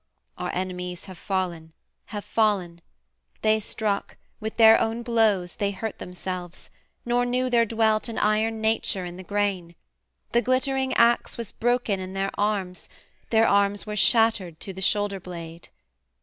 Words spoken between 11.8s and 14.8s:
in their arms, Their arms were shattered to